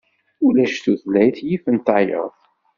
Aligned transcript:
Ulac 0.45 0.75
tutlayt 0.83 1.37
yifen 1.47 1.77
tayeḍ. 1.85 2.33